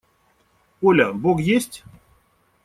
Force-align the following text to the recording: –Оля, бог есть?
–Оля, 0.81 1.13
бог 1.13 1.39
есть? 1.41 1.83